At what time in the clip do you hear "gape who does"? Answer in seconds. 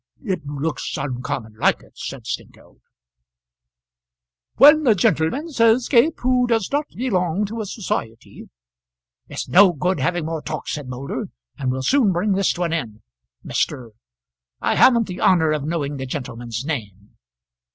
5.91-6.71